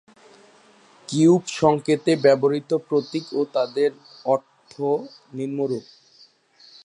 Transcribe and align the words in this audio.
Cube 1.09 1.41
সংকেতে 1.59 2.11
ব্যবহৃত 2.15 2.71
প্রতীক 2.87 3.25
ও 3.33 3.41
তাদের 3.53 3.91
অর্থ 4.25 4.73
নিম্নরূপ। 5.33 5.85